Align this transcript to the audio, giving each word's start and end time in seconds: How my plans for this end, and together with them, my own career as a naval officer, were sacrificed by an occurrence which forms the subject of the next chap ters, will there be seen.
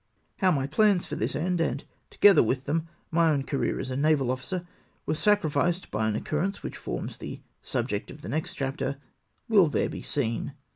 How 0.37 0.49
my 0.49 0.65
plans 0.65 1.05
for 1.05 1.15
this 1.15 1.35
end, 1.35 1.61
and 1.61 1.83
together 2.09 2.41
with 2.41 2.63
them, 2.65 2.87
my 3.11 3.29
own 3.29 3.43
career 3.43 3.79
as 3.79 3.91
a 3.91 3.95
naval 3.95 4.31
officer, 4.31 4.65
were 5.05 5.13
sacrificed 5.13 5.91
by 5.91 6.07
an 6.07 6.15
occurrence 6.15 6.63
which 6.63 6.75
forms 6.75 7.17
the 7.19 7.39
subject 7.61 8.09
of 8.09 8.23
the 8.23 8.29
next 8.29 8.55
chap 8.55 8.77
ters, 8.77 8.95
will 9.47 9.67
there 9.67 9.89
be 9.89 10.01
seen. 10.01 10.53